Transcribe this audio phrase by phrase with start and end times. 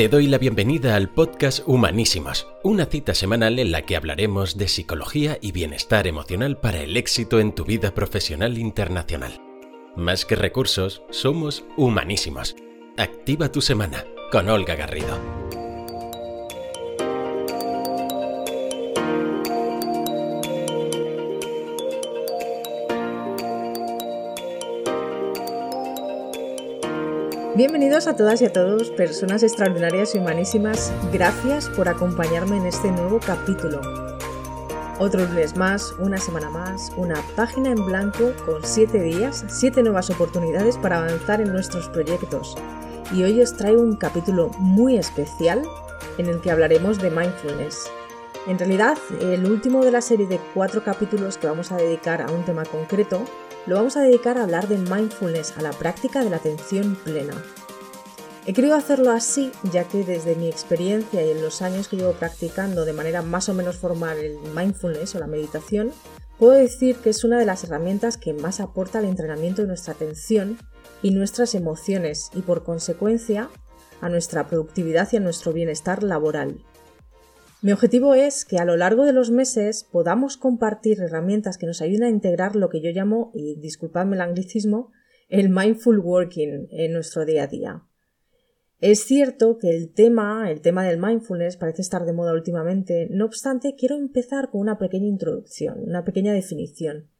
[0.00, 4.66] Te doy la bienvenida al podcast Humanísimos, una cita semanal en la que hablaremos de
[4.66, 9.42] psicología y bienestar emocional para el éxito en tu vida profesional internacional.
[9.96, 12.56] Más que recursos, somos humanísimos.
[12.96, 15.18] Activa tu semana con Olga Garrido.
[27.56, 30.92] Bienvenidos a todas y a todos, personas extraordinarias y humanísimas.
[31.12, 33.80] Gracias por acompañarme en este nuevo capítulo.
[35.00, 40.10] Otro lunes más, una semana más, una página en blanco con 7 días, 7 nuevas
[40.10, 42.56] oportunidades para avanzar en nuestros proyectos.
[43.12, 45.60] Y hoy os traigo un capítulo muy especial
[46.18, 47.90] en el que hablaremos de mindfulness.
[48.46, 52.30] En realidad, el último de la serie de 4 capítulos que vamos a dedicar a
[52.30, 53.24] un tema concreto
[53.66, 57.34] lo vamos a dedicar a hablar de mindfulness, a la práctica de la atención plena.
[58.46, 62.12] He querido hacerlo así ya que desde mi experiencia y en los años que llevo
[62.12, 65.92] practicando de manera más o menos formal el mindfulness o la meditación,
[66.38, 69.92] puedo decir que es una de las herramientas que más aporta al entrenamiento de nuestra
[69.92, 70.58] atención
[71.02, 73.50] y nuestras emociones y por consecuencia
[74.00, 76.64] a nuestra productividad y a nuestro bienestar laboral.
[77.62, 81.82] Mi objetivo es que a lo largo de los meses podamos compartir herramientas que nos
[81.82, 84.92] ayuden a integrar lo que yo llamo, y disculpadme el anglicismo,
[85.28, 87.82] el mindful working en nuestro día a día.
[88.80, 93.26] Es cierto que el tema, el tema del mindfulness parece estar de moda últimamente, no
[93.26, 97.10] obstante quiero empezar con una pequeña introducción, una pequeña definición.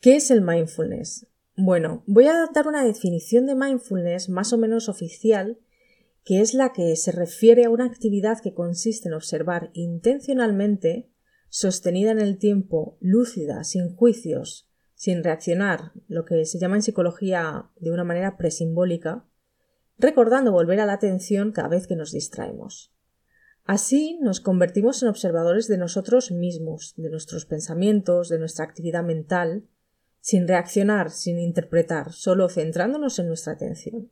[0.00, 1.26] ¿Qué es el mindfulness?
[1.54, 5.58] Bueno, voy a dar una definición de mindfulness más o menos oficial
[6.28, 11.10] que es la que se refiere a una actividad que consiste en observar intencionalmente,
[11.48, 17.70] sostenida en el tiempo, lúcida, sin juicios, sin reaccionar, lo que se llama en psicología
[17.80, 19.26] de una manera presimbólica,
[19.96, 22.94] recordando volver a la atención cada vez que nos distraemos.
[23.64, 29.66] Así nos convertimos en observadores de nosotros mismos, de nuestros pensamientos, de nuestra actividad mental,
[30.20, 34.10] sin reaccionar, sin interpretar, solo centrándonos en nuestra atención.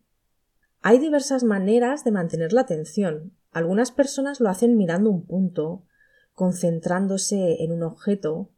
[0.83, 3.33] Hay diversas maneras de mantener la atención.
[3.51, 5.85] Algunas personas lo hacen mirando un punto,
[6.35, 8.51] concentrándose en un objeto,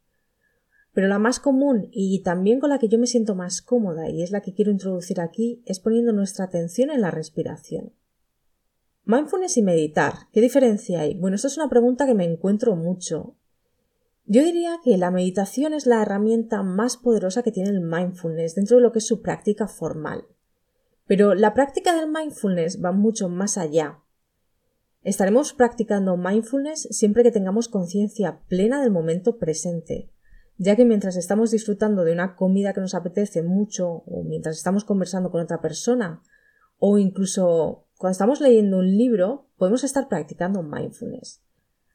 [0.93, 4.21] pero la más común y también con la que yo me siento más cómoda y
[4.21, 7.93] es la que quiero introducir aquí es poniendo nuestra atención en la respiración.
[9.05, 11.15] Mindfulness y meditar, ¿qué diferencia hay?
[11.15, 13.35] Bueno, esto es una pregunta que me encuentro mucho.
[14.25, 18.77] Yo diría que la meditación es la herramienta más poderosa que tiene el mindfulness dentro
[18.77, 20.25] de lo que es su práctica formal.
[21.09, 23.97] Pero la práctica del mindfulness va mucho más allá.
[25.01, 30.11] Estaremos practicando mindfulness siempre que tengamos conciencia plena del momento presente,
[30.57, 34.83] ya que mientras estamos disfrutando de una comida que nos apetece mucho, o mientras estamos
[34.83, 36.21] conversando con otra persona,
[36.77, 41.41] o incluso cuando estamos leyendo un libro, podemos estar practicando mindfulness.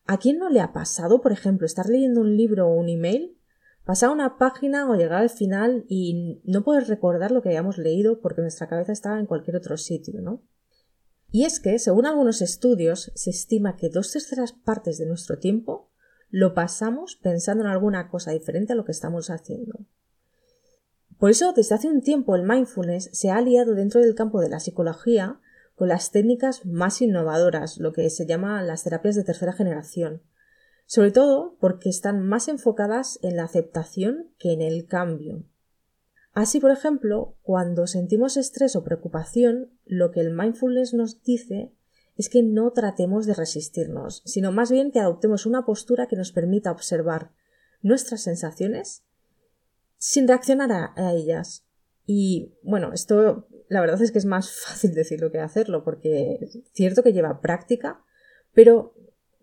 [0.07, 3.39] ¿A quién no le ha pasado, por ejemplo, estar leyendo un libro o un email
[3.85, 8.21] pasar una página o llegar al final y no poder recordar lo que habíamos leído
[8.21, 10.43] porque nuestra cabeza estaba en cualquier otro sitio, ¿no?
[11.31, 15.91] Y es que, según algunos estudios, se estima que dos terceras partes de nuestro tiempo
[16.31, 19.81] lo pasamos pensando en alguna cosa diferente a lo que estamos haciendo.
[21.19, 24.49] Por eso, desde hace un tiempo el mindfulness se ha aliado dentro del campo de
[24.49, 25.41] la psicología
[25.75, 30.23] con las técnicas más innovadoras, lo que se llama las terapias de tercera generación,
[30.87, 35.45] sobre todo porque están más enfocadas en la aceptación que en el cambio.
[36.33, 41.73] Así, por ejemplo, cuando sentimos estrés o preocupación, lo que el mindfulness nos dice
[42.17, 46.33] es que no tratemos de resistirnos, sino más bien que adoptemos una postura que nos
[46.33, 47.33] permita observar
[47.83, 49.05] nuestras sensaciones
[49.99, 51.67] sin reaccionar a, ellas.
[52.07, 56.59] Y bueno, esto la verdad es que es más fácil decirlo que hacerlo, porque es
[56.73, 58.03] cierto que lleva práctica,
[58.53, 58.94] pero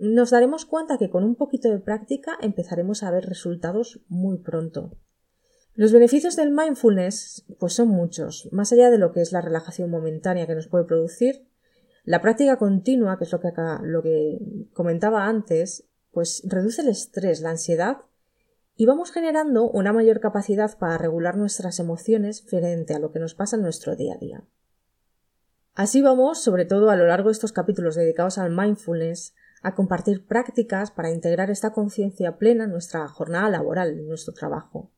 [0.02, 4.98] nos daremos cuenta que con un poquito de práctica empezaremos a ver resultados muy pronto.
[5.76, 9.92] Los beneficios del mindfulness pues son muchos, más allá de lo que es la relajación
[9.92, 11.48] momentánea que nos puede producir,
[12.04, 13.52] la práctica continua, que es lo que
[13.84, 14.40] lo que
[14.74, 17.98] comentaba antes, pues reduce el estrés, la ansiedad
[18.76, 23.36] y vamos generando una mayor capacidad para regular nuestras emociones frente a lo que nos
[23.36, 24.44] pasa en nuestro día a día.
[25.76, 30.26] Así vamos, sobre todo a lo largo de estos capítulos dedicados al mindfulness, a compartir
[30.26, 34.92] prácticas para integrar esta conciencia plena en nuestra jornada laboral, en nuestro trabajo,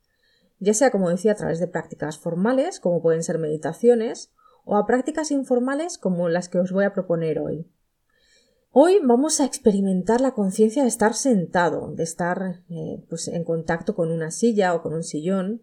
[0.60, 4.32] ya sea como decía a través de prácticas formales, como pueden ser meditaciones,
[4.66, 7.70] o a prácticas informales como las que os voy a proponer hoy.
[8.72, 13.94] Hoy vamos a experimentar la conciencia de estar sentado, de estar eh, pues, en contacto
[13.94, 15.62] con una silla o con un sillón,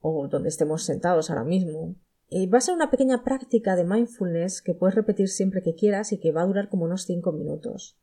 [0.00, 1.96] o donde estemos sentados ahora mismo,
[2.28, 6.12] Eh, va a ser una pequeña práctica de mindfulness que puedes repetir siempre que quieras
[6.12, 7.96] y que va a durar como unos 5 minutos.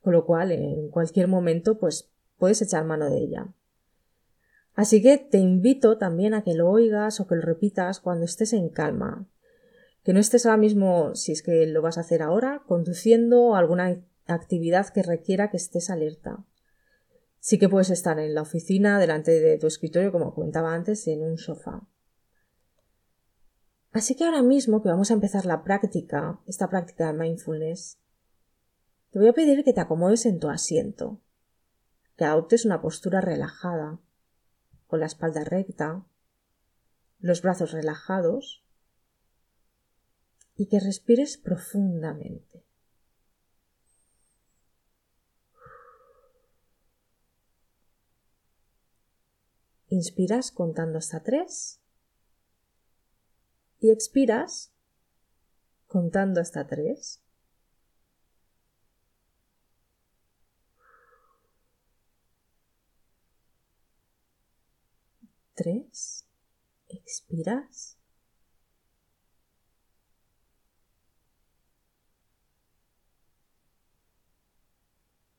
[0.00, 3.54] Con lo cual, en cualquier momento, pues puedes echar mano de ella.
[4.74, 8.52] Así que te invito también a que lo oigas o que lo repitas cuando estés
[8.52, 9.28] en calma.
[10.02, 14.02] Que no estés ahora mismo, si es que lo vas a hacer ahora, conduciendo alguna
[14.26, 16.44] actividad que requiera que estés alerta.
[17.38, 21.22] Sí que puedes estar en la oficina, delante de tu escritorio, como comentaba antes, en
[21.22, 21.86] un sofá.
[23.92, 27.98] Así que ahora mismo que vamos a empezar la práctica, esta práctica de mindfulness,
[29.10, 31.20] te voy a pedir que te acomodes en tu asiento,
[32.16, 33.98] que adoptes una postura relajada,
[34.86, 36.04] con la espalda recta,
[37.18, 38.64] los brazos relajados
[40.54, 42.64] y que respires profundamente.
[49.88, 51.79] Inspiras contando hasta tres
[53.80, 54.72] y expiras
[55.86, 57.22] contando hasta tres.
[65.54, 66.26] Tres.
[66.88, 67.98] Expiras.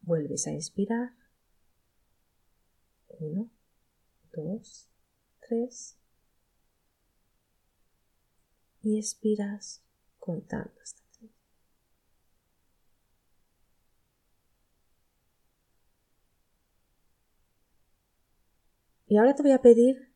[0.02, 1.12] Vuelves a inspirar.
[3.08, 3.50] Uno,
[4.32, 4.90] dos,
[5.40, 6.01] tres
[8.84, 9.84] y expiras
[10.20, 11.32] contando hasta tres.
[19.08, 20.12] Y ahora te voy a pedir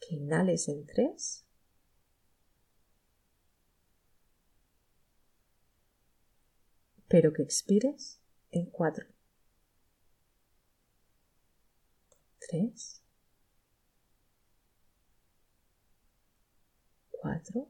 [0.00, 1.46] que inhales en tres.
[7.08, 8.20] Pero que expires
[8.52, 9.04] en cuatro.
[12.38, 13.02] Tres.
[17.20, 17.68] Cuatro,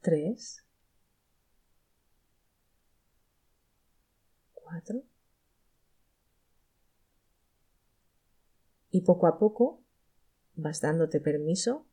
[0.00, 0.64] tres,
[4.52, 5.02] cuatro,
[8.90, 9.82] y poco a poco
[10.54, 11.88] vas dándote permiso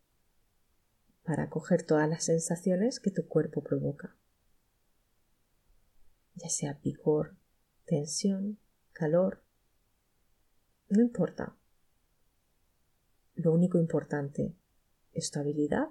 [1.23, 4.15] para coger todas las sensaciones que tu cuerpo provoca,
[6.35, 7.35] ya sea picor,
[7.85, 8.59] tensión,
[8.93, 9.43] calor,
[10.89, 11.55] no importa.
[13.43, 14.55] Lo único importante
[15.13, 15.87] es tu habilidad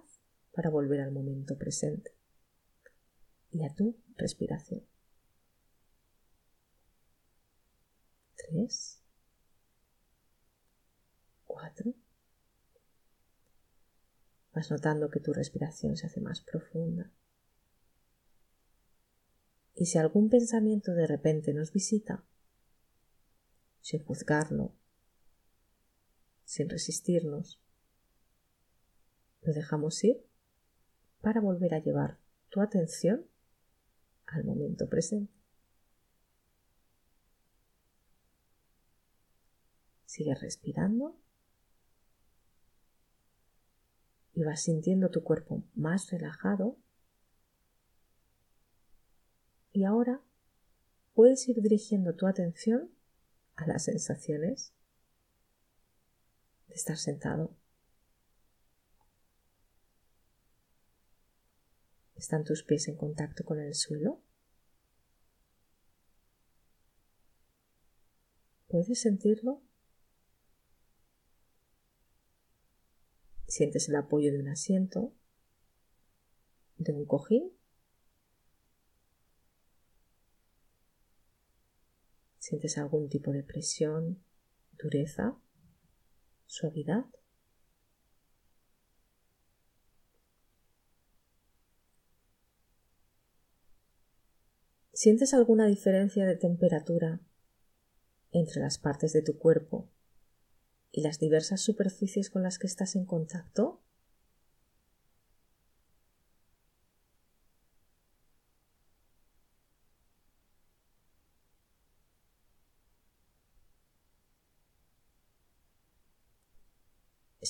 [0.52, 2.14] para volver al momento presente
[3.50, 4.86] y a tu respiración.
[8.36, 9.02] Tres.
[11.44, 11.92] Cuatro.
[14.52, 17.10] Vas notando que tu respiración se hace más profunda.
[19.74, 22.24] Y si algún pensamiento de repente nos visita,
[23.80, 24.76] sin juzgarlo,
[26.50, 27.60] sin resistirnos.
[29.42, 30.26] Lo dejamos ir
[31.20, 32.18] para volver a llevar
[32.48, 33.24] tu atención
[34.26, 35.32] al momento presente.
[40.06, 41.16] Sigue respirando
[44.34, 46.76] y vas sintiendo tu cuerpo más relajado.
[49.70, 50.20] Y ahora
[51.14, 52.90] puedes ir dirigiendo tu atención
[53.54, 54.74] a las sensaciones
[56.70, 57.54] de estar sentado.
[62.14, 64.22] ¿Están tus pies en contacto con el suelo?
[68.68, 69.62] ¿Puedes sentirlo?
[73.48, 75.12] ¿Sientes el apoyo de un asiento?
[76.76, 77.50] ¿De un cojín?
[82.38, 84.22] ¿Sientes algún tipo de presión,
[84.78, 85.36] dureza?
[86.50, 87.04] Suavidad.
[94.92, 97.20] ¿Sientes alguna diferencia de temperatura
[98.32, 99.88] entre las partes de tu cuerpo
[100.92, 103.80] y las diversas superficies con las que estás en contacto?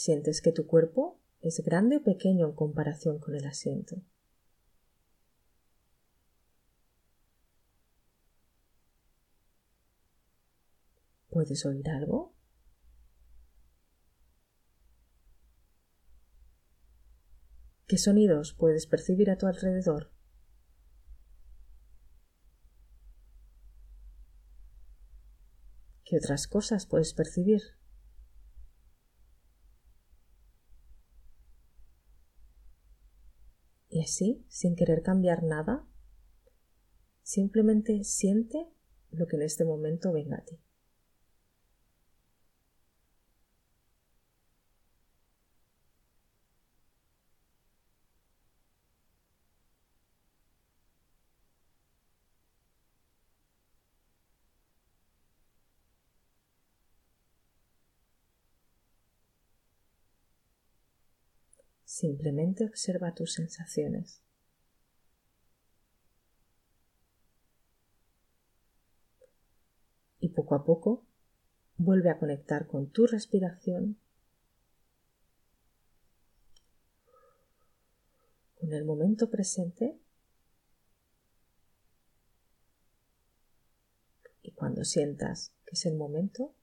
[0.03, 3.97] ¿Sientes que tu cuerpo es grande o pequeño en comparación con el asiento?
[11.29, 12.33] ¿Puedes oír algo?
[17.87, 20.11] ¿Qué sonidos puedes percibir a tu alrededor?
[26.07, 27.79] ¿Qué otras cosas puedes percibir?
[33.91, 35.87] Y así, sin querer cambiar nada,
[37.23, 38.69] simplemente siente
[39.11, 40.61] lo que en este momento venga a ti.
[61.91, 64.23] Simplemente observa tus sensaciones.
[70.21, 71.05] Y poco a poco
[71.79, 73.99] vuelve a conectar con tu respiración,
[78.61, 79.99] con el momento presente
[84.43, 86.55] y cuando sientas que es el momento,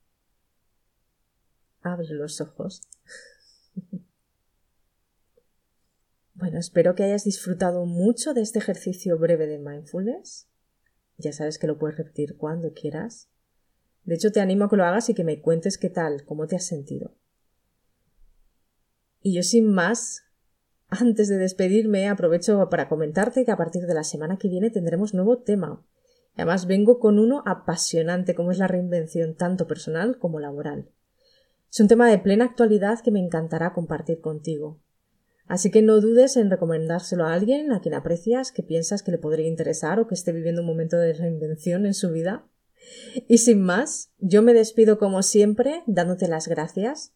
[1.82, 2.82] abre los ojos.
[6.38, 10.48] Bueno, espero que hayas disfrutado mucho de este ejercicio breve de mindfulness.
[11.18, 13.32] Ya sabes que lo puedes repetir cuando quieras.
[14.04, 16.46] De hecho, te animo a que lo hagas y que me cuentes qué tal, cómo
[16.46, 17.16] te has sentido.
[19.20, 20.26] Y yo sin más,
[20.90, 25.16] antes de despedirme, aprovecho para comentarte que a partir de la semana que viene tendremos
[25.16, 25.84] nuevo tema.
[26.36, 30.92] Además, vengo con uno apasionante como es la reinvención tanto personal como laboral.
[31.72, 34.80] Es un tema de plena actualidad que me encantará compartir contigo.
[35.48, 39.18] Así que no dudes en recomendárselo a alguien a quien aprecias, que piensas que le
[39.18, 42.46] podría interesar o que esté viviendo un momento de reinvención en su vida.
[43.28, 47.14] Y sin más, yo me despido como siempre dándote las gracias,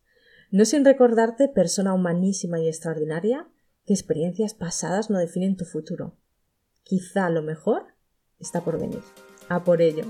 [0.50, 3.47] no sin recordarte, persona humanísima y extraordinaria,
[3.85, 6.17] que experiencias pasadas no definen tu futuro.
[6.83, 7.83] Quizá lo mejor
[8.39, 9.01] está por venir.
[9.50, 10.03] A por ello,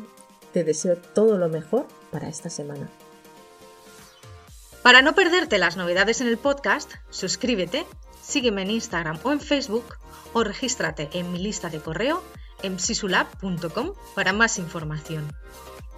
[0.53, 2.89] te deseo todo lo mejor para esta semana.
[4.83, 7.85] Para no perderte las novedades en el podcast, suscríbete
[8.21, 9.97] sígueme en Instagram o en Facebook
[10.33, 12.23] o regístrate en mi lista de correo
[12.63, 15.33] en psisulab.com para más información.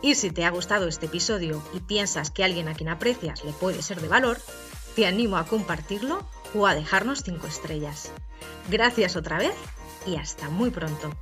[0.02, 3.54] Y si te ha gustado este episodio y piensas que alguien a quien aprecias le
[3.54, 4.40] puede ser de valor,
[4.96, 8.12] te animo a compartirlo o a dejarnos 5 estrellas.
[8.70, 9.56] Gracias otra vez
[10.06, 11.16] y hasta muy pronto.